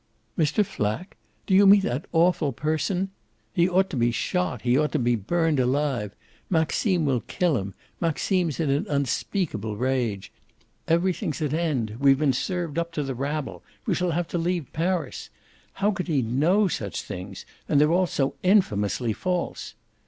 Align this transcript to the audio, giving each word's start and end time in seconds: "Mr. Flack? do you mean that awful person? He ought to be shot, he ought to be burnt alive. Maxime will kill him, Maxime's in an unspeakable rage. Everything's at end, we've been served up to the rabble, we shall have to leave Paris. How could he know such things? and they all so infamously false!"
"Mr. 0.35 0.65
Flack? 0.65 1.15
do 1.45 1.53
you 1.53 1.67
mean 1.67 1.81
that 1.81 2.07
awful 2.11 2.51
person? 2.51 3.11
He 3.53 3.69
ought 3.69 3.87
to 3.91 3.95
be 3.95 4.09
shot, 4.09 4.63
he 4.63 4.75
ought 4.75 4.91
to 4.93 4.97
be 4.97 5.15
burnt 5.15 5.59
alive. 5.59 6.15
Maxime 6.49 7.05
will 7.05 7.19
kill 7.27 7.55
him, 7.55 7.75
Maxime's 7.99 8.59
in 8.59 8.71
an 8.71 8.87
unspeakable 8.89 9.77
rage. 9.77 10.31
Everything's 10.87 11.39
at 11.39 11.53
end, 11.53 11.97
we've 11.99 12.17
been 12.17 12.33
served 12.33 12.79
up 12.79 12.91
to 12.93 13.03
the 13.03 13.13
rabble, 13.13 13.61
we 13.85 13.93
shall 13.93 14.09
have 14.09 14.27
to 14.29 14.39
leave 14.39 14.73
Paris. 14.73 15.29
How 15.73 15.91
could 15.91 16.07
he 16.07 16.23
know 16.23 16.67
such 16.67 17.03
things? 17.03 17.45
and 17.69 17.79
they 17.79 17.85
all 17.85 18.07
so 18.07 18.33
infamously 18.41 19.13
false!" 19.13 19.75